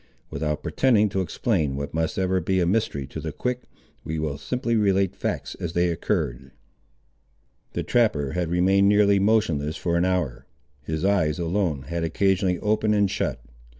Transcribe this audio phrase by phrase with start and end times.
[0.31, 3.65] Without pretending to explain what must ever be a mystery to the quick,
[4.03, 6.49] we shall simply relate facts as they occurred.
[7.73, 10.47] The trapper had remained nearly motionless for an hour.
[10.81, 13.43] His eyes, alone, had occasionally opened and shut.